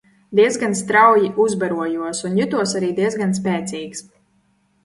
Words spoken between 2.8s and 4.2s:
arī diezgan spēcīgs.